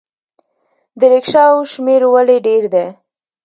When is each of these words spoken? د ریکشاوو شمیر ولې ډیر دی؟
د 0.99 1.01
ریکشاوو 1.11 1.69
شمیر 1.71 2.01
ولې 2.13 2.37
ډیر 2.47 2.63
دی؟ 2.73 2.85